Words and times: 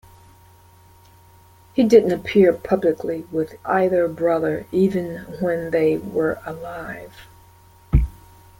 He 1.75 1.83
didn't 1.83 2.11
appear 2.11 2.53
publicly 2.53 3.27
with 3.31 3.59
either 3.65 4.07
brother 4.07 4.65
even 4.71 5.17
when 5.41 5.69
they 5.69 5.97
were 5.99 6.39
alive. 6.43 7.13